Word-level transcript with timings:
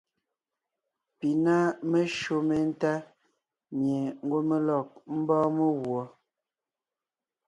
Pi 1.17 1.29
ná 1.45 1.57
meshÿó 1.91 2.37
méntá 2.49 2.91
mie 3.77 4.01
ngwɔ́ 4.25 4.41
mé 4.49 4.57
lɔg 4.67 4.87
ḿbɔ́ɔn 5.19 5.51
meguɔ. 5.57 6.01